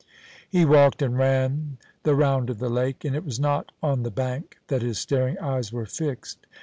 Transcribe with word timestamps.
He 0.49 0.65
walked 0.65 1.03
and 1.03 1.15
ran 1.15 1.77
the 2.01 2.15
round 2.15 2.49
of 2.49 2.57
the 2.57 2.71
lake, 2.71 3.05
and 3.05 3.15
it 3.15 3.23
was 3.23 3.39
not 3.39 3.71
on 3.83 4.01
the 4.01 4.09
bank 4.09 4.57
that 4.65 4.81
his 4.81 4.97
staring 4.97 5.37
eyes 5.37 5.71
were 5.71 5.85
fixed. 5.85 6.47